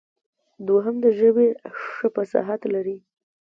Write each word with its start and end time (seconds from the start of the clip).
دوهم 0.67 0.95
د 1.03 1.05
ژبې 1.19 1.47
ښه 1.83 2.07
فصاحت 2.15 2.61
لري. 2.73 2.97